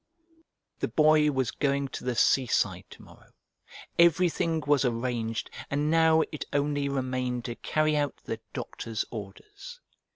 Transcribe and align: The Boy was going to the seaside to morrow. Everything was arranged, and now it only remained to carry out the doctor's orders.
The 0.79 0.87
Boy 0.87 1.29
was 1.29 1.51
going 1.51 1.87
to 1.89 2.03
the 2.03 2.15
seaside 2.15 2.85
to 2.89 3.03
morrow. 3.03 3.29
Everything 3.99 4.61
was 4.65 4.83
arranged, 4.83 5.51
and 5.69 5.91
now 5.91 6.21
it 6.31 6.43
only 6.51 6.89
remained 6.89 7.45
to 7.45 7.53
carry 7.55 7.95
out 7.95 8.15
the 8.23 8.39
doctor's 8.51 9.05
orders. 9.11 9.79